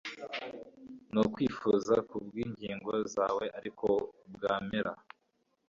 nukwifuza 1.11 1.95
k'ubugingo 2.09 2.91
bwawe 3.07 3.45
ariko 3.57 3.87
bwamera 4.33 4.91